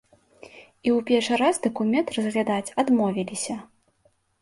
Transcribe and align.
І 0.85 0.89
ў 0.95 1.03
першы 1.09 1.33
раз 1.43 1.55
дакумент 1.67 2.07
разглядаць 2.19 2.73
адмовіліся. 2.85 3.63